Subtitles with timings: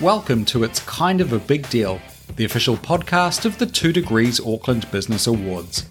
[0.00, 2.00] Welcome to It's Kind of a Big Deal,
[2.36, 5.86] the official podcast of the Two Degrees Auckland Business Awards.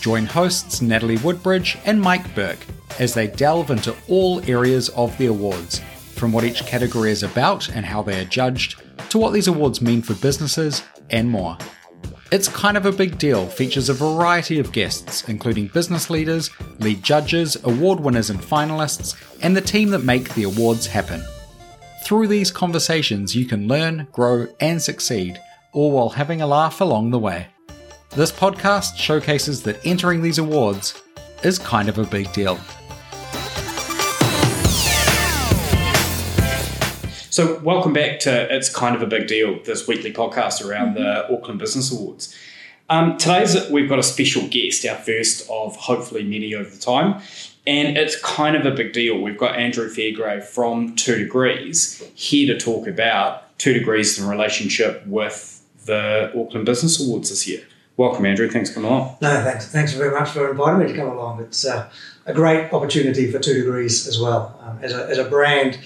[0.00, 2.64] Join hosts Natalie Woodbridge and Mike Burke
[3.00, 5.80] as they delve into all areas of the awards,
[6.14, 8.80] from what each category is about and how they are judged,
[9.10, 11.58] to what these awards mean for businesses, and more.
[12.32, 16.48] It's Kind of a Big Deal features a variety of guests, including business leaders,
[16.78, 21.22] lead judges, award winners and finalists, and the team that make the awards happen.
[22.06, 25.38] Through these conversations, you can learn, grow, and succeed,
[25.72, 27.48] all while having a laugh along the way.
[28.16, 31.02] This podcast showcases that entering these awards
[31.44, 32.58] is kind of a big deal.
[37.32, 41.34] So, welcome back to It's Kind of a Big Deal, this weekly podcast around the
[41.34, 42.36] Auckland Business Awards.
[42.90, 47.22] Um, today's we've got a special guest, our first of hopefully many over the time,
[47.66, 49.18] and it's kind of a big deal.
[49.18, 55.02] We've got Andrew Fairgray from Two Degrees here to talk about Two Degrees in relationship
[55.06, 57.62] with the Auckland Business Awards this year.
[57.96, 58.50] Welcome, Andrew.
[58.50, 59.16] Thanks for coming along.
[59.22, 59.68] No, thanks.
[59.68, 61.40] Thanks very much for inviting me to come along.
[61.40, 61.88] It's uh,
[62.26, 64.58] a great opportunity for Two Degrees as well.
[64.62, 65.78] Um, as, a, as a brand,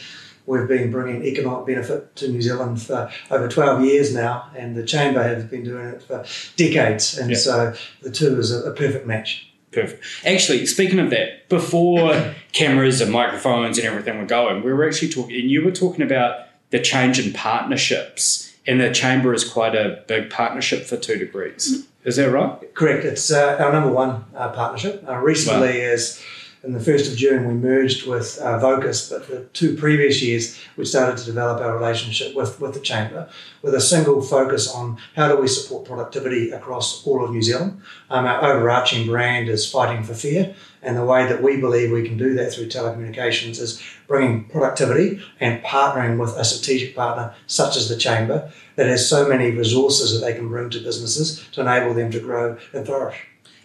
[0.47, 4.85] we've been bringing economic benefit to New Zealand for over 12 years now, and the
[4.85, 6.25] Chamber has been doing it for
[6.57, 7.19] decades.
[7.19, 7.37] And Yeah.
[7.37, 9.51] so the two is a, a perfect match.
[9.73, 10.03] Perfect.
[10.25, 15.11] Actually, speaking of that, before cameras and microphones and everything were going, we were actually
[15.11, 19.75] talking, and you were talking about the change in partnerships, and the chamber is quite
[19.75, 21.87] a big partnership for Two Degrees.
[22.05, 22.75] Is that right?
[22.75, 23.05] Correct.
[23.05, 25.05] It's uh, our number one uh, partnership.
[25.09, 26.23] Uh, recently, as
[26.67, 30.59] in the 1st of June, we merged with uh, Vocus, but the two previous years,
[30.77, 33.29] we started to develop our relationship with, with the Chamber
[33.63, 37.81] with a single focus on how do we support productivity across all of New Zealand.
[38.11, 42.07] Um, our overarching brand is Fighting for Fair, and the way that we believe we
[42.07, 47.77] can do that through telecommunications is bringing productivity and partnering with a strategic partner such
[47.77, 51.61] as the Chamber that has so many resources that they can bring to businesses to
[51.61, 53.17] enable them to grow and flourish.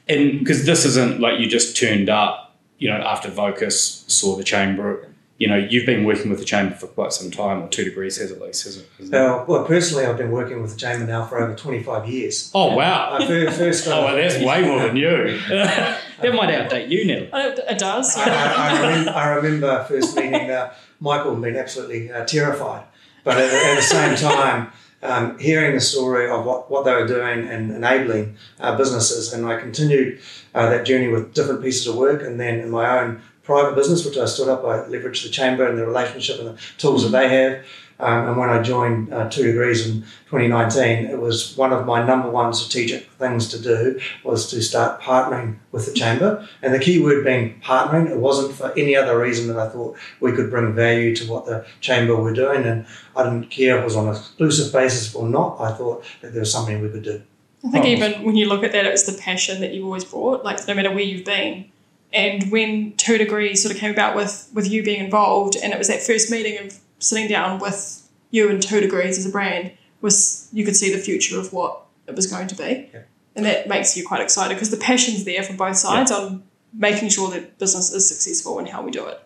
[0.07, 2.50] And because this isn't like you just turned up,
[2.81, 5.08] you know, after Vocus saw the chamber.
[5.38, 8.18] You know, you've been working with the chamber for quite some time, or Two Degrees
[8.18, 9.19] has at least, hasn't hasn't it?
[9.19, 12.52] Uh, well, personally, I've been working with the Chamber now for over 25 years.
[12.53, 13.14] Oh wow!
[13.14, 15.40] I fir- first got Oh, well, that's way more than you.
[15.50, 17.24] that might outdate you, Nell.
[17.34, 18.16] It it does.
[18.18, 22.84] I, I, I, remember, I remember first meeting uh, Michael and being absolutely uh, terrified,
[23.24, 24.72] but at, at the same time,
[25.03, 29.45] um, hearing the story of what, what they were doing and enabling uh, businesses, and
[29.45, 30.19] I continued
[30.53, 34.06] uh, that journey with different pieces of work, and then in my own private business,
[34.06, 37.09] which I stood up, I leveraged the chamber and the relationship and the tools that
[37.09, 37.66] they have.
[38.01, 40.01] Um, and when I joined uh, Two Degrees in
[40.31, 45.00] 2019, it was one of my number one strategic things to do was to start
[45.00, 46.47] partnering with the chamber.
[46.63, 48.09] And the key word being partnering.
[48.09, 51.45] It wasn't for any other reason that I thought we could bring value to what
[51.45, 52.63] the chamber were doing.
[52.66, 55.62] And I didn't care if it was on an exclusive basis or not.
[55.62, 57.22] I thought that there was something we could do.
[57.63, 60.03] I think even when you look at that, it was the passion that you've always
[60.03, 61.69] brought, like no matter where you've been.
[62.12, 65.78] And when Two Degrees sort of came about with, with you being involved, and it
[65.78, 69.72] was that first meeting of sitting down with you and Two Degrees as a brand,
[70.01, 72.89] was you could see the future of what it was going to be.
[72.94, 73.01] Yeah.
[73.35, 77.09] And that makes you quite excited because the passion's there from both sides on making
[77.09, 79.22] sure that business is successful and how we do it.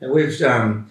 [0.00, 0.90] And we've, um,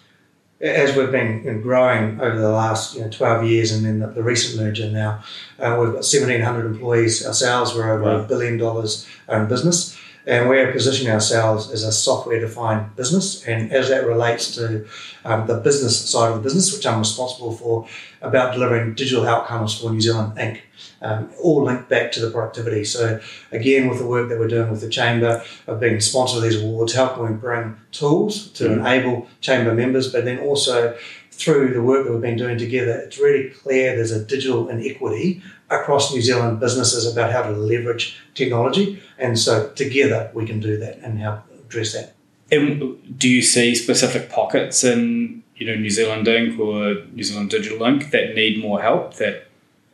[0.62, 4.22] as we've been growing over the last you know, 12 years and then the, the
[4.24, 5.24] recent merger now,
[5.60, 7.74] uh, we've got 1,700 employees ourselves.
[7.74, 8.20] We're over Wow.
[8.20, 9.98] a billion dollars in business.
[10.30, 13.44] And we're positioning ourselves as a software defined business.
[13.48, 14.86] And as that relates to
[15.26, 17.88] um, the business side of the business, which I'm responsible for,
[18.22, 20.60] about delivering digital outcomes for New Zealand Inc.,
[21.02, 22.84] um, all linked back to the productivity.
[22.84, 23.20] So,
[23.52, 26.62] again, with the work that we're doing with the Chamber of being sponsor of these
[26.62, 28.80] awards, how can we bring tools to Mm.
[28.80, 30.96] enable Chamber members, but then also
[31.32, 35.42] through the work that we've been doing together, it's really clear there's a digital inequity
[35.70, 39.02] across New Zealand businesses about how to leverage technology.
[39.18, 42.16] And so together we can do that and help address that.
[42.52, 46.58] And do you see specific pockets in you know New Zealand Inc.
[46.58, 48.10] or New Zealand Digital Inc.
[48.12, 49.16] that need more help?
[49.16, 49.48] That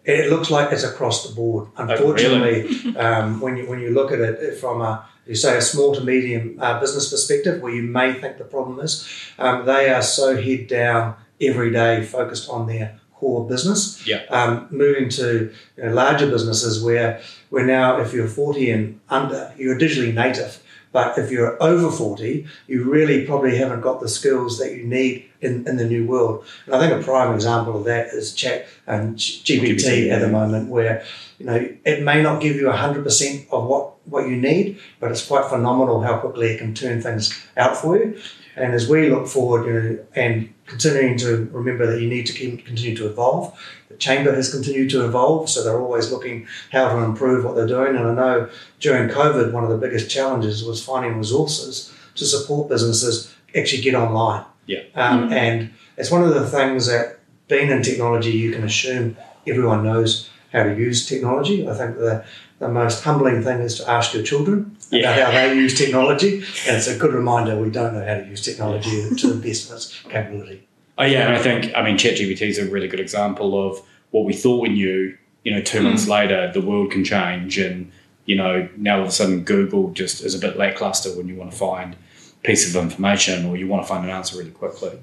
[0.06, 1.68] It looks like it's across the board.
[1.78, 5.62] Oh, Unfortunately, um, when you when you look at it from a you say a
[5.62, 9.10] small to medium uh, business perspective, where you may think the problem is,
[9.40, 14.06] um, they are so head down every day, focused on their core business.
[14.06, 14.24] Yeah.
[14.30, 19.54] Um, moving to you know, larger businesses where where now if you're 40 and under,
[19.58, 20.62] you're digitally native.
[20.95, 25.30] But if you're over 40, you really probably haven't got the skills that you need
[25.42, 26.45] in, in the new world.
[26.65, 30.19] And I think a prime example of that is chat um, and GPT, GPT, at
[30.19, 31.03] the moment, where
[31.38, 35.12] you know it may not give you hundred percent of what what you need, but
[35.12, 38.18] it's quite phenomenal how quickly it can turn things out for you.
[38.56, 42.34] And as we look forward, you know, and continuing to remember that you need to
[42.34, 43.57] keep continue to evolve.
[43.90, 47.68] The chamber has continued to evolve, so they're always looking how to improve what they're
[47.68, 47.96] doing.
[47.96, 48.50] And I know
[48.80, 53.96] during COVID, one of the biggest challenges was finding resources to support businesses actually get
[53.96, 54.46] online.
[54.66, 54.81] Yeah.
[54.96, 59.84] Um, And it's one of the things that being in technology, you can assume everyone
[59.84, 61.68] knows how to use technology.
[61.68, 62.24] I think the
[62.60, 65.13] the most humbling thing is to ask your children Yeah.
[65.13, 66.38] about how they use technology,
[66.68, 69.69] and it's a good reminder we don't know how to use technology to the best
[69.69, 70.66] of its capability.
[70.98, 73.81] Oh yeah, and I think I mean ChatGPT is a really good example of
[74.12, 75.18] what we thought we knew.
[75.44, 76.12] You know, two months hmm.
[76.12, 77.92] later, the world can change, and
[78.25, 81.36] you know now all of a sudden Google just is a bit lackluster when you
[81.36, 84.52] want to find a piece of information or you want to find an answer really
[84.52, 84.98] quickly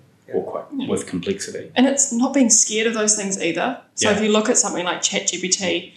[0.88, 1.70] with complexity.
[1.74, 3.78] And it's not being scared of those things either.
[3.94, 4.16] So Yeah.
[4.16, 5.92] if you look at something like ChatGPT,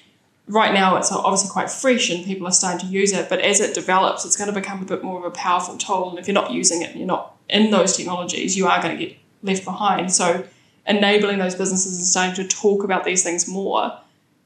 [0.48, 3.60] right now it's obviously quite fresh and people are starting to use it, but as
[3.60, 6.10] it develops, it's going to become a bit more of a powerful tool.
[6.12, 8.98] And if you're not using it, and you're not in those technologies, you are going
[8.98, 10.12] to get left behind.
[10.12, 10.44] So
[10.88, 13.98] enabling those businesses and starting to talk about these things more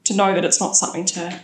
[0.04, 1.40] to know that it's not something to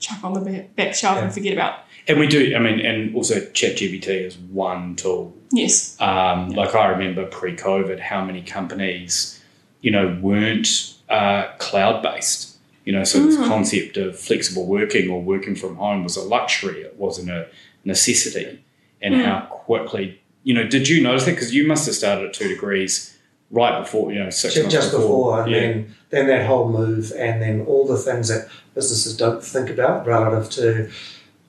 [0.00, 1.80] chuck on the back- back shelf and forget about.
[2.08, 6.00] And we do, I mean, and also ChatGPT is one tool Yes.
[6.00, 9.42] Um, like I remember pre-COVID, how many companies,
[9.80, 12.56] you know, weren't uh, cloud-based.
[12.84, 16.80] You know, so this concept of flexible working or working from home was a luxury.
[16.80, 17.46] It wasn't a
[17.84, 18.64] necessity.
[19.02, 21.32] And how quickly, you know, did you notice that?
[21.32, 23.16] Because you must have started at two degrees
[23.50, 25.60] right before, you know, six Ju- months just before, and yeah.
[25.60, 30.06] then then that whole move, and then all the things that businesses don't think about
[30.06, 30.90] relative to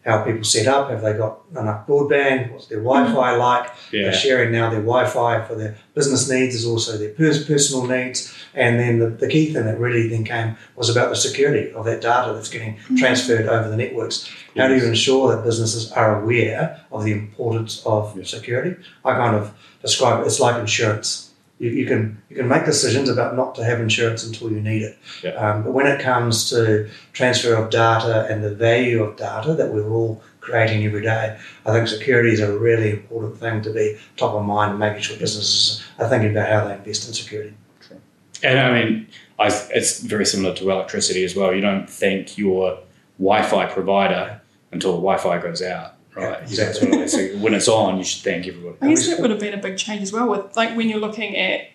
[0.05, 0.89] how people set up.
[0.89, 2.51] Have they got enough broadband?
[2.51, 2.87] What's their mm-hmm.
[2.87, 3.71] Wi-Fi like?
[3.91, 4.03] yeah.
[4.03, 8.33] They're sharing now their Wi-Fi for their business needs, is also their pers- personal needs,
[8.53, 11.85] and then the, the key thing that really then came was about the security of
[11.85, 12.95] that data that's getting mm-hmm.
[12.95, 14.29] transferred over the networks.
[14.57, 18.29] How do you ensure that businesses are aware of the importance of Yes.
[18.29, 18.75] security?
[19.05, 20.27] I kind of describe it.
[20.27, 21.30] It's like insurance.
[21.61, 24.81] You, you can you can make decisions about not to have insurance until you need
[24.81, 24.97] it.
[25.23, 25.31] Yeah.
[25.31, 29.71] Um, but when it comes to transfer of data and the value of data that
[29.71, 31.37] we're all creating every day,
[31.67, 35.03] I think security is a really important thing to be top of mind and making
[35.03, 37.53] sure businesses are thinking about how they invest in security.
[37.79, 38.01] True.
[38.41, 41.53] And I mean, I, it's very similar to electricity as well.
[41.53, 42.79] You don't thank your
[43.19, 44.41] Wi-Fi provider
[44.71, 46.23] until the Wi-Fi goes out, right?
[46.23, 46.63] Yeah, exactly.
[46.63, 47.11] That's what it is.
[47.11, 48.77] So when it's on, you should thank everybody.
[48.81, 50.99] I guess that would have been a big change as well with like when you're
[50.99, 51.69] looking at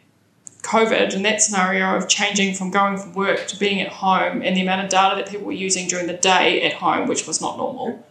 [0.62, 4.56] COVID and that scenario of changing from going from work to being at home and
[4.56, 7.40] the amount of data that people were using during the day at home, which was
[7.40, 8.04] not normal,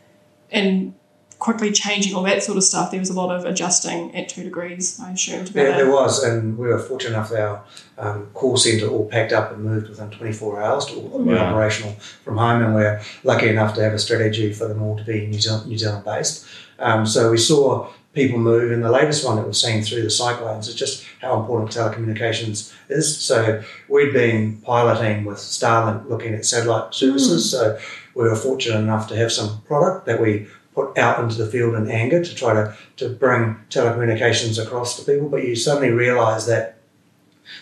[0.52, 0.94] and
[1.40, 2.92] quickly changing all that sort of stuff.
[2.92, 6.58] There was a lot of adjusting at two degrees, I assume, Yeah, there was, and
[6.58, 7.64] we were fortunate enough that our
[7.98, 11.48] um, call centre all packed up and moved within 24 hours to all be Wow.
[11.54, 11.94] operational
[12.24, 15.28] from home, and we're lucky enough to have a strategy for them all to be
[15.28, 16.46] New Zealand, New Zealand based.
[16.80, 20.10] Um, so we saw people move, and the latest one that we've seen through the
[20.10, 23.18] cyclones is just how important telecommunications is.
[23.18, 27.78] So we'd been piloting with Starlink looking at satellite services, so
[28.14, 31.74] we were fortunate enough to have some product that we put out into the field
[31.76, 36.46] in anger to try to, to bring telecommunications across to people, but you suddenly realise
[36.46, 36.74] that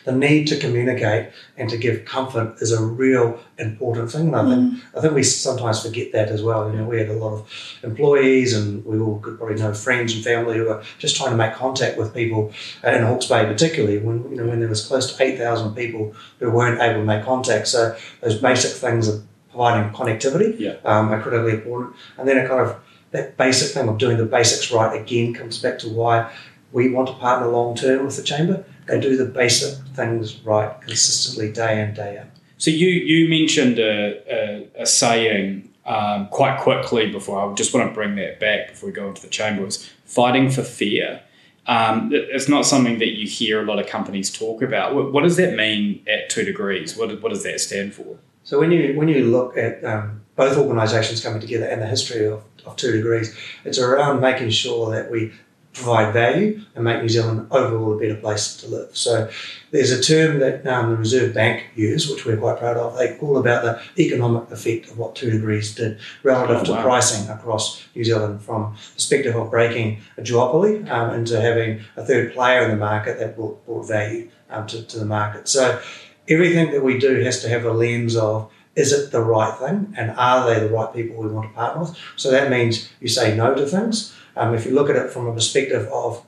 [0.05, 4.27] the need to communicate and to give comfort is a real important thing.
[4.33, 6.71] And I think I think we sometimes forget that as well.
[6.71, 7.51] You know, we had a lot of
[7.83, 11.35] employees and we all could probably know friends and family who were just trying to
[11.37, 12.53] make contact with people
[12.83, 15.75] uh, in Hawke's Bay particularly when you know when there was close to eight thousand
[15.75, 17.67] people who weren't able to make contact.
[17.67, 20.75] So those basic things of providing connectivity Yeah.
[20.85, 21.95] um, are critically important.
[22.17, 22.75] And then it kind of
[23.13, 26.31] that basic thing of doing the basics right again comes back to why
[26.71, 28.65] we want to partner long term with the chamber.
[28.87, 32.27] They do the basic things right consistently day in day out.
[32.57, 37.49] So you you mentioned a, a, a saying um, quite quickly before.
[37.49, 39.63] I just want to bring that back before we go into the chamber.
[39.63, 41.23] Was fighting for fair.
[41.65, 44.95] Um, it's not something that you hear a lot of companies talk about.
[44.95, 46.97] What, what does that mean at two degrees?
[46.97, 48.17] What, what does that stand for?
[48.43, 52.25] So when you when you look at um, both organisations coming together and the history
[52.25, 53.35] of, of two degrees,
[53.65, 55.31] it's around making sure that we
[55.73, 58.95] provide value and make New Zealand overall a better place to live.
[58.95, 59.29] So
[59.71, 62.97] there's a term that um, the Reserve Bank use, which we're quite proud of.
[62.97, 67.29] They call about the economic effect of what two degrees did relative Oh, to pricing
[67.29, 72.33] across New Zealand from the perspective of breaking a duopoly um, into having a third
[72.33, 75.47] player in the market that brought, brought value um, to, to the market.
[75.47, 75.81] So
[76.29, 79.93] everything that we do has to have a lens of is it the right thing
[79.97, 81.97] and are they the right people we want to partner with?
[82.15, 84.15] So that means you say no to things.
[84.35, 86.25] Um, if you look at it from a perspective of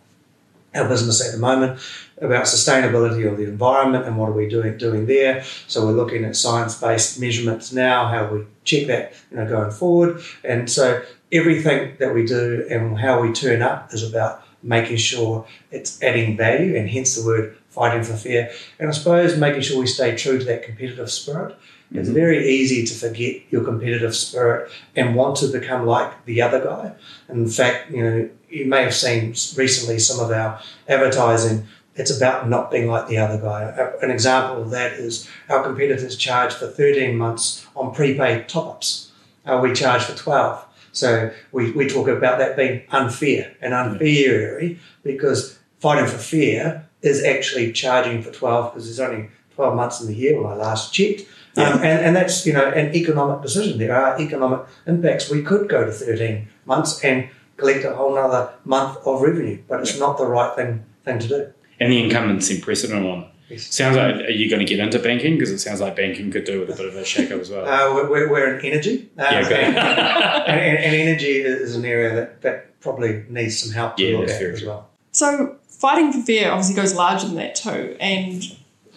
[0.75, 1.79] our business at the moment,
[2.21, 5.43] about sustainability of the environment and what are we doing doing there.
[5.67, 10.21] So we're looking at science-based measurements now, how we check that you know going forward.
[10.43, 15.45] And so everything that we do and how we turn up is about making sure
[15.71, 18.51] it's adding value and hence the word fighting for fair.
[18.79, 21.55] And I suppose making sure we stay true to that competitive spirit.
[21.91, 26.63] It's very easy to forget your competitive spirit and want to become like the other
[26.63, 26.93] guy.
[27.29, 31.67] In fact, you know, you may have seen recently some of our advertising.
[31.95, 33.91] It's about not being like the other guy.
[34.01, 39.11] An example of that is our competitors charge for 13 months on prepaid top ups.
[39.45, 40.65] Uh, we charge for 12.
[40.91, 47.23] So we, we talk about that being unfair and unfair because fighting for fair is
[47.23, 50.93] actually charging for 12 because there's only 12 months in the year when I last
[50.93, 51.21] checked.
[51.55, 51.69] Yeah.
[51.69, 53.77] Um, and, and that's, you know, an economic decision.
[53.77, 55.29] There are economic impacts.
[55.29, 59.79] We could go to 13 months and collect a whole other month of revenue, but
[59.79, 61.53] it's not the right thing thing to do.
[61.79, 63.27] And the incumbents in precedent on it.
[63.49, 63.73] Yes.
[63.75, 65.35] Sounds like, are you going to get into banking?
[65.35, 67.63] Because it sounds like banking could do with a bit of a shake-up as well.
[67.67, 69.07] Uh, we're- we're, we're in energy.
[69.17, 69.51] Uh, Yeah, good.
[69.53, 69.77] and,
[70.47, 74.29] and, and energy is an area that, that probably needs some help to Yeah, look
[74.29, 74.89] at very as well.
[75.11, 78.43] So fighting for fair obviously goes larger than that too, and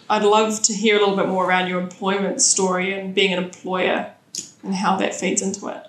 [0.09, 3.43] I'd love to hear a little bit more around your employment story and being an
[3.43, 4.11] employer
[4.63, 5.85] and how that feeds into it.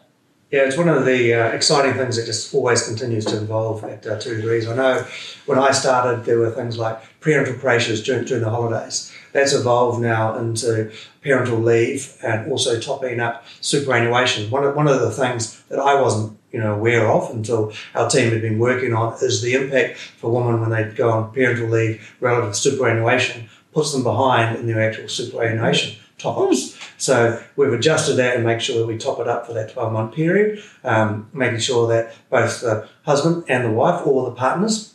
[0.50, 4.04] Yeah, it's one of the uh, exciting things that just always continues to evolve at
[4.04, 4.66] uh, two degrees.
[4.66, 5.06] I know
[5.46, 9.12] when I started, there were things like parental pressures during, during the holidays.
[9.32, 10.90] That's evolved now into
[11.22, 14.50] parental leave and also topping up superannuation.
[14.50, 18.08] One of, one of the things that I wasn't you know aware of until our
[18.08, 21.68] team had been working on is the impact for women when they go on parental
[21.68, 26.78] leave relative to superannuation puts them behind in their actual superannuation top ups.
[26.98, 29.92] So we've adjusted that and make sure that we top it up for that 12
[29.92, 34.94] month period, um, making sure that both the husband and the wife or the partners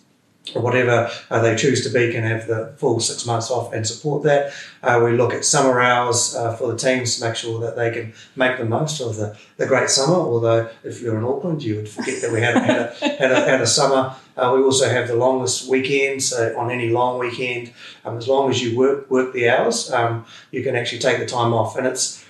[0.54, 3.88] or whatever uh, they choose to be can have the full six months off and
[3.88, 4.54] support that.
[4.84, 7.92] Uh, we look at summer hours uh, for the teams to make sure that they
[7.92, 10.16] can make the most of the, the great summer.
[10.16, 13.50] Although if you're in Auckland, you would forget that we had, had, a, had, a,
[13.50, 14.16] had a summer.
[14.38, 17.72] Uh, we also have the longest weekend, so on any long weekend,
[18.04, 21.26] um, as long as you work work the hours, um, you can actually take the
[21.26, 21.78] time off.
[21.78, 22.24] And it's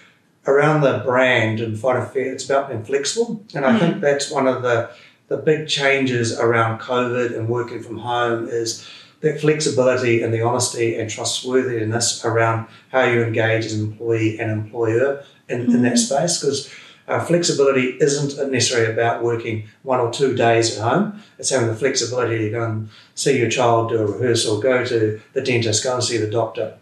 [0.45, 2.31] around the brand and fighting fair.
[2.31, 4.91] It's about being flexible, and I think that's one of the
[5.27, 8.87] the big changes around COVID and working from home is
[9.21, 14.51] that flexibility and the honesty and trustworthiness around how you engage as an employee and
[14.51, 16.71] employer in, in that space because
[17.07, 21.21] uh, flexibility isn't necessarily about working one or two days at home.
[21.37, 25.21] It's having the flexibility to go and see your child do a rehearsal, go to
[25.33, 26.77] the dentist, go and see the doctor,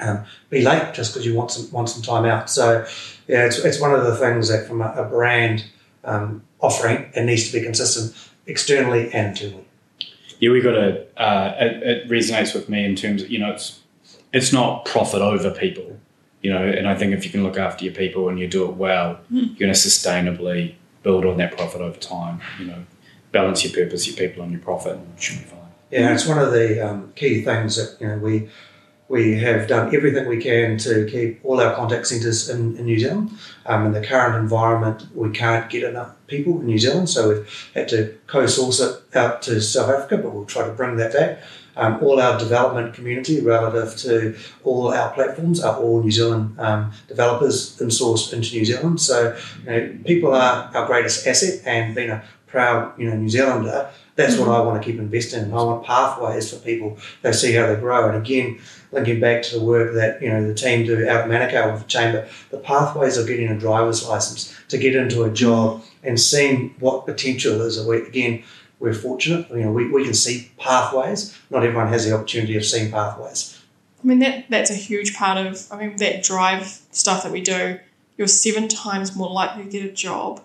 [0.00, 2.48] um, be late just because you want some want some time out.
[2.48, 2.86] So,
[3.26, 5.66] yeah, it's, it's one of the things that from a, a brand
[6.04, 8.14] um, offering, it needs to be consistent
[8.46, 9.64] externally and internally.
[10.40, 11.06] Yeah, we got a.
[11.20, 13.80] Uh, it, it resonates with me in terms of you know it's
[14.32, 15.98] it's not profit over people,
[16.42, 18.64] you know, and I think if you can look after your people and you do
[18.68, 22.40] it well, you're going to sustainably build on that profit over time.
[22.60, 22.84] You know,
[23.32, 25.58] balance your purpose, your people, and your profit, and it should be fine.
[25.90, 28.48] Yeah, it's one of the um, key things that you know we
[29.08, 32.98] we have done everything we can to keep all our contact centres in, in New
[32.98, 33.30] Zealand.
[33.66, 37.70] Um, in the current environment, we can't get enough people in New Zealand, so we've
[37.74, 41.42] had to co-source it out to South Africa, but we'll try to bring that back.
[41.76, 46.92] Um, all our development community relative to all our platforms are all New Zealand um,
[47.06, 49.00] developers in-sourced into New Zealand.
[49.00, 53.28] So you know, people are our greatest asset, and being a proud you know New
[53.28, 54.54] Zealander, that's what mm.
[54.54, 55.52] I want to keep investing in.
[55.52, 56.98] I want pathways for people.
[57.22, 58.58] They see how they grow, and again,
[58.90, 61.82] linking back to the work that you know the team do out of Manukau with
[61.82, 66.18] the chamber, the pathways of getting a driver's license to get into a job and
[66.18, 67.78] seeing what potential is.
[67.78, 68.42] Again,
[68.80, 69.48] we're fortunate.
[69.50, 71.38] You know, we, we can see pathways.
[71.48, 73.56] Not everyone has the opportunity of seeing pathways.
[74.02, 77.40] I mean that that's a huge part of I mean that drive stuff that we
[77.40, 77.78] do.
[78.16, 80.44] You're seven times more likely to get a job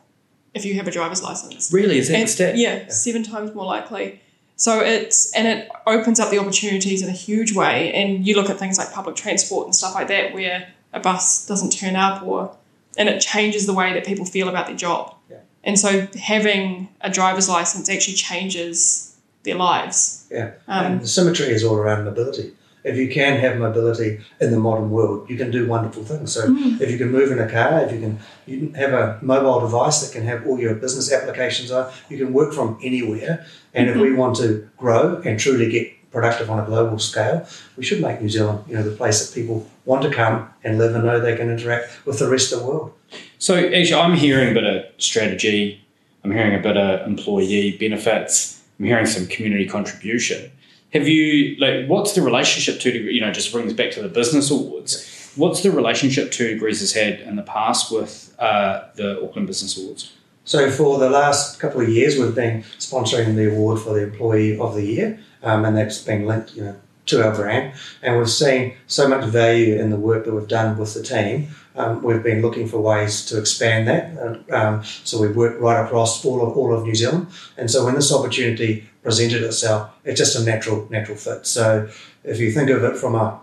[0.53, 1.72] if you have a driver's license.
[1.74, 2.57] Really, is that And- stat?
[2.57, 4.22] Yeah, seven times more likely.
[4.55, 7.91] So it's and it opens up the opportunities in a huge way.
[7.93, 11.45] And you look at things like public transport and stuff like that, where a bus
[11.48, 12.55] doesn't turn up, or
[12.98, 15.15] and it changes the way that people feel about their job.
[15.29, 15.38] Yeah.
[15.63, 20.25] And so having a driver's license actually changes their lives.
[20.31, 22.53] Yeah, Um, and the symmetry is all around mobility.
[22.83, 26.33] If you can have mobility in the modern world, you can do wonderful things.
[26.33, 26.79] So mm.
[26.81, 29.61] if you can move in a car, if you can, you can have a mobile
[29.61, 31.91] device that can have all your business applications on.
[32.09, 33.45] You can work from anywhere.
[33.73, 34.17] And if we mm-hmm.
[34.17, 38.29] want to grow and truly get productive on a global scale, we should make New
[38.29, 41.35] Zealand, you know, the place that people want to come and live and know they
[41.35, 42.93] can interact with the rest of the world.
[43.39, 45.83] So actually, I'm hearing a bit of strategy.
[46.23, 48.61] I'm hearing a bit of employee benefits.
[48.79, 50.51] I'm hearing some community contribution.
[50.93, 52.91] Have you like what's the relationship to?
[52.91, 55.09] You know, just to bring this back to the business awards.
[55.35, 59.75] What's the relationship Two Degrees has had in the past with uh, the Auckland Business
[59.77, 60.13] Awards?
[60.45, 64.59] So for the last couple of years, we've been sponsoring the award for the Employee
[64.59, 67.74] of the Year, um, and that's been linked, you know, to our brand.
[68.01, 71.50] And we've seen so much value in the work that we've done with the team.
[71.75, 74.51] Um, we've been looking for ways to expand that.
[74.51, 77.27] Um, so we've worked right across all of all of New Zealand.
[77.57, 81.45] And so when this opportunity presented itself, it's just a natural natural fit.
[81.48, 81.89] So
[82.24, 83.39] if you think of it from a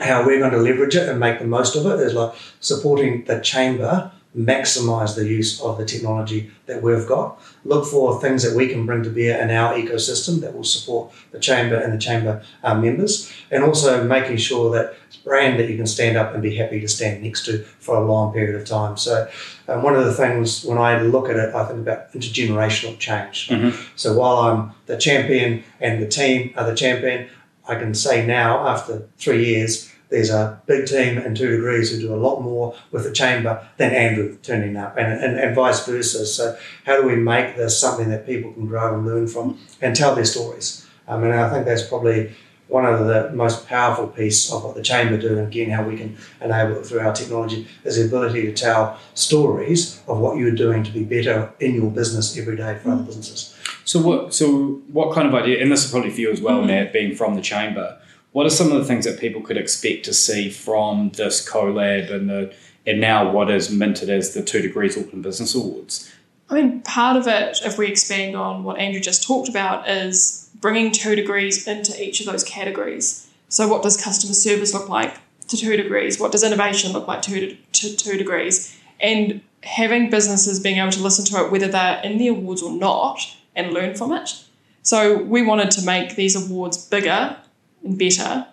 [0.00, 3.24] how we're going to leverage it and make the most of it is like supporting
[3.24, 7.38] the chamber maximize the use of the technology that we've got.
[7.64, 11.12] Look for things that we can bring to bear in our ecosystem that will support
[11.32, 15.60] the chamber and the chamber uh, members, and also making sure that it's a brand
[15.60, 18.32] that you can stand up and be happy to stand next to for a long
[18.32, 18.96] period of time.
[18.96, 19.28] So,
[19.68, 23.48] um, one of the things when I look at it, I think about intergenerational change.
[23.48, 23.74] Mhm.
[23.96, 27.26] So, while I'm the champion and the team are the champion,
[27.68, 31.98] I can say now, after three years, there's a big team in two degrees who
[31.98, 35.84] do a lot more with the chamber than Andrew turning up, and, and, and vice
[35.86, 36.26] versa.
[36.26, 39.96] So, how do we make this something that people can grow and learn from and
[39.96, 40.86] tell their stories?
[41.08, 42.34] Um, and I think that's probably
[42.68, 45.96] one of the most powerful piece of what the chamber do, and again, how we
[45.96, 50.52] can enable it through our technology, is the ability to tell stories of what you're
[50.52, 53.54] doing to be better in your business every day for other businesses.
[53.84, 54.34] So what?
[54.34, 55.60] So what kind of idea?
[55.60, 57.98] And this is probably for you as well, Nat, being from the chamber.
[58.32, 62.10] What are some of the things that people could expect to see from this collab
[62.10, 62.54] and the
[62.86, 66.12] and now what is minted as the Two Degrees Auckland Business Awards?
[66.50, 70.50] I mean, part of it, if we expand on what Andrew just talked about, is
[70.60, 73.28] bringing two degrees into each of those categories.
[73.48, 75.16] So, what does customer service look like
[75.48, 76.18] to two degrees?
[76.18, 78.78] What does innovation look like to, to two degrees?
[79.00, 82.72] And having businesses being able to listen to it, whether they're in the awards or
[82.72, 84.44] not, and learn from it.
[84.82, 87.36] So, we wanted to make these awards bigger
[87.84, 88.46] and better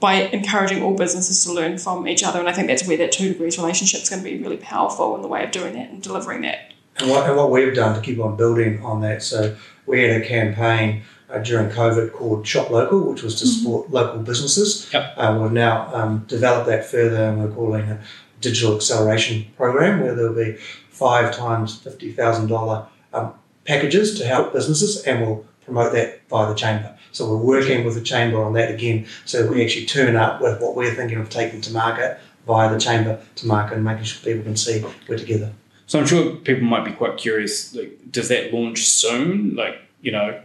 [0.00, 2.40] by encouraging all businesses to learn from each other.
[2.40, 5.14] And I think that's where that two degrees relationship is going to be really powerful
[5.14, 6.72] in the way of doing that and delivering that.
[6.96, 10.20] And what, and what we've done to keep on building on that, so we had
[10.20, 14.92] a campaign uh, during COVID called Shop Local, which was to support local businesses.
[14.92, 15.14] Yep.
[15.16, 18.00] Uh, we've now um, developed that further and we're calling a
[18.40, 20.54] digital acceleration program where there'll be
[20.90, 26.91] five times $50,000 um, packages to help businesses and we'll promote that via the chamber.
[27.12, 30.40] So we're working with the chamber on that again so that we actually turn up
[30.40, 34.04] with what we're thinking of taking to market via the chamber to market and making
[34.04, 35.52] sure people can see we're together.
[35.86, 37.74] So I'm sure people might be quite curious.
[37.74, 39.54] Like, does that launch soon?
[39.54, 40.40] Like, you know,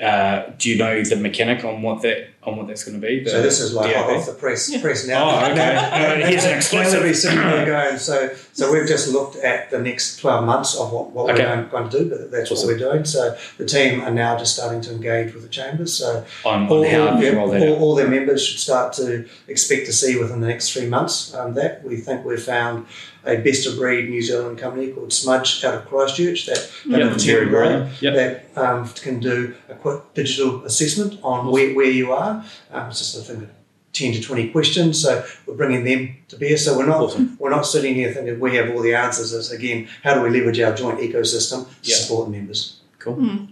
[0.00, 3.22] uh, do you know the mechanic on what that on what that's going to be?
[3.24, 4.80] The So this is like hot off the press, Yeah.
[4.80, 5.30] press now.
[5.30, 5.76] Oh, okay.
[5.98, 7.02] Uh, here's an exclusive.
[7.02, 10.92] Be sitting there going, so, so we've just looked at the next 12 months of
[10.92, 11.44] what, what Okay.
[11.44, 12.68] we're going, going to do, but that's Awesome.
[12.68, 13.04] what we're doing.
[13.04, 15.94] So the team are now just starting to engage with the chambers.
[15.94, 18.92] So on, all, on how to yeah, roll that all, all their members should start
[18.94, 21.82] to expect to see within the next three months um, that.
[21.84, 22.86] We think we've found
[23.28, 27.04] a best of breed New Zealand company called Smudge out of Christchurch that, that Yeah,
[27.04, 27.52] have a team.
[28.00, 28.14] Yep.
[28.14, 32.44] that um, can do a quick digital assessment on where, where you are.
[32.72, 33.48] Um, it's just I think
[33.92, 35.00] 10 to 20 questions.
[35.02, 36.56] So we're bringing them to bear.
[36.56, 37.36] So we're not Awesome.
[37.38, 39.32] we're not sitting here thinking we have all the answers.
[39.32, 41.96] It's again, how do we leverage our joint ecosystem to Yeah.
[41.96, 42.80] support the members?
[42.98, 43.48] Cool.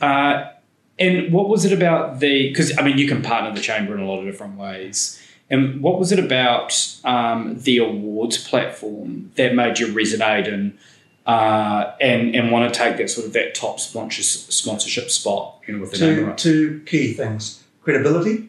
[0.00, 0.44] Uh,
[0.98, 2.48] and what was it about the?
[2.48, 5.18] Because I mean, you can partner the chamber in a lot of different ways.
[5.52, 6.72] And what was it about
[7.04, 10.76] um, the awards platform that made you resonate and
[11.26, 15.58] uh, and and want to take that sort of that top sponsor, sponsorship spot?
[15.66, 16.38] You know, with the Two, right.
[16.38, 18.48] two key things credibility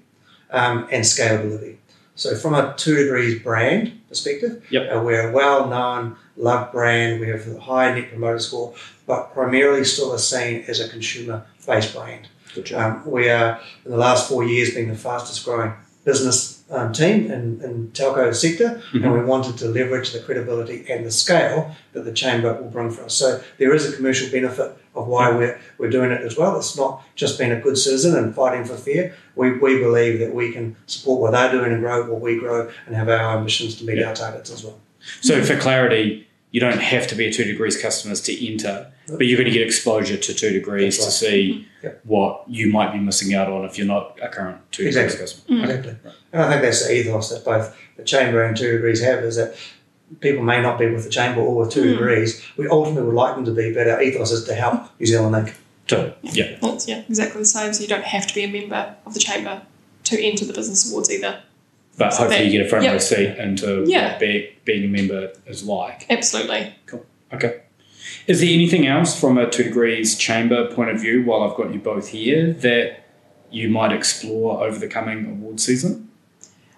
[0.51, 1.75] um, and scalability.
[2.15, 4.95] So, from a two degrees brand perspective, Yep.
[4.95, 7.19] uh, we're a well known, loved brand.
[7.19, 8.73] We have a high net promoter score,
[9.05, 12.29] but primarily still are seen as a consumer based brand.
[12.75, 15.73] Um, we are, in the last four years, being the fastest growing
[16.05, 19.03] business um, team in, in telco sector, Mhm.
[19.03, 21.59] and we wanted to leverage the credibility and the scale
[21.93, 23.13] that the chamber will bring for us.
[23.13, 26.57] So there is a commercial benefit of why we're, we're doing it as well.
[26.57, 29.13] It's not just being a good citizen and fighting for fair.
[29.35, 32.69] We, we believe that we can support what they're doing and grow what we grow
[32.87, 34.09] and have our ambitions to meet Yeah.
[34.09, 34.79] our targets as well.
[35.21, 39.25] So for clarity, you don't have to be a two degrees customers to enter, but
[39.25, 41.99] you're going to get exposure to two degrees That's to see Yep.
[42.05, 45.19] what you might be missing out on if you're not a current two degrees Exactly.
[45.25, 45.63] customer.
[45.65, 46.11] Exactly.
[46.31, 49.35] And I think that's the ethos that both the chamber and two degrees have is
[49.35, 49.55] that
[50.21, 51.91] people may not be with the chamber or with two Mm.
[51.97, 52.41] degrees.
[52.55, 55.35] We ultimately would like them to be, but our ethos is to help New Zealand
[55.35, 55.53] Inc.
[55.87, 56.13] Totally.
[56.21, 56.55] Yeah.
[56.61, 57.73] That's yeah, exactly the same.
[57.73, 59.63] So you don't have to be a member of the chamber
[60.05, 61.41] to enter the business awards either.
[61.97, 63.01] But hopefully that- you get a front row yep.
[63.01, 64.11] seat into Yeah.
[64.11, 66.05] what be, being a member is like.
[66.09, 66.73] Absolutely.
[66.87, 67.05] Cool.
[67.33, 67.59] Okay.
[68.27, 71.73] Is there anything else from a two degrees chamber point of view while I've got
[71.73, 72.99] you both here that
[73.51, 76.09] you might explore over the coming award season?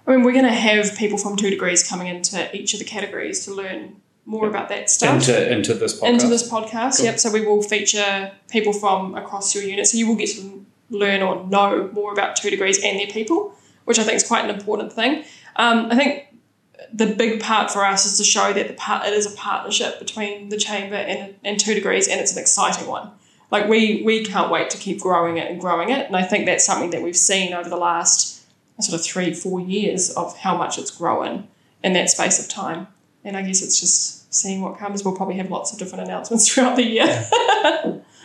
[0.08, 2.86] I mean, we're going to have people from two degrees coming into each of the
[2.86, 5.16] categories to learn more about that stuff.
[5.28, 6.08] Into into this podcast.
[6.10, 7.06] Into this podcast, Cool.
[7.06, 7.20] yep.
[7.20, 9.88] So we will feature people from across your unit.
[9.88, 13.54] So you will get to learn or know more about two degrees and their people,
[13.86, 15.24] which I think is quite an important thing.
[15.56, 16.28] Um, I think
[16.94, 20.00] the big part for us is to show that the part it is a partnership
[20.00, 23.12] between the chamber and, and two degrees, and it's an exciting one.
[23.52, 26.46] Like we we can't wait to keep growing it and growing it, and I think
[26.46, 28.44] that's something that we've seen over the last
[28.82, 31.48] sort of three four years of how much it's grown
[31.84, 32.88] in that space of time.
[33.24, 35.04] And I guess it's just seeing what comes.
[35.04, 37.30] We'll probably have lots of different announcements throughout the year.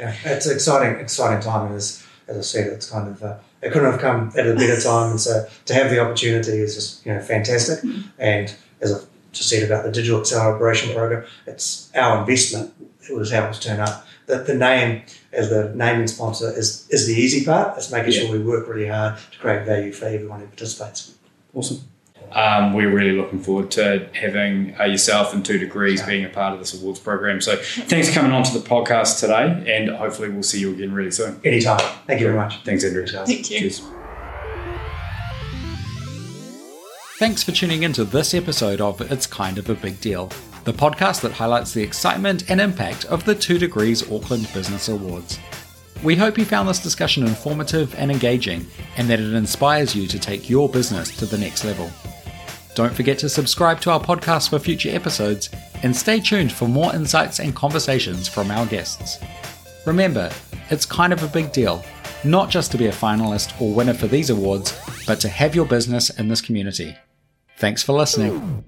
[0.01, 3.37] Yeah, it's an exciting, exciting time, and as, as I said, it's kind of uh,
[3.63, 6.75] it couldn't have come at a better time, and so to have the opportunity is
[6.75, 7.81] just you know fantastic.
[7.81, 8.01] Mm-hmm.
[8.19, 12.73] And as I've just said about the digital acceleration program, it's our investment.
[13.09, 14.07] It was how it was turned up.
[14.27, 17.77] The, the name as the naming sponsor is is the easy part.
[17.77, 18.21] It's making Yeah.
[18.21, 21.15] sure we work really hard to create value for everyone who participates.
[21.53, 21.81] Awesome.
[22.33, 26.53] Um, we're really looking forward to having uh, yourself and Two Degrees being a part
[26.53, 27.41] of this awards program.
[27.41, 30.93] So thanks for coming on to the podcast today, and hopefully we'll see you again
[30.93, 31.41] really soon.
[31.45, 31.81] Anytime.
[32.07, 32.63] Thank you very much.
[32.65, 33.07] Thanks, Andrew.
[33.07, 33.59] Thank you.
[33.59, 33.83] Cheers.
[37.19, 40.31] Thanks for tuning into this episode of It's Kind of a Big Deal,
[40.65, 45.39] the podcast that highlights the excitement and impact of the Two Degrees Auckland Business Awards.
[46.03, 48.67] We hope you found this discussion informative and engaging,
[48.97, 51.91] and that it inspires you to take your business to the next level.
[52.75, 55.51] Don't forget to subscribe to our podcast for future episodes,
[55.83, 59.19] and stay tuned for more insights and conversations from our guests.
[59.87, 60.31] Remember,
[60.71, 61.85] it's kind of a big deal,
[62.23, 65.67] not just to be a finalist or winner for these awards, but to have your
[65.67, 66.97] business in this community.
[67.59, 68.65] Thanks for listening.